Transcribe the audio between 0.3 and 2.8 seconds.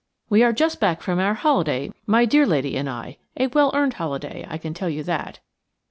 we are just back from our holiday, my dear lady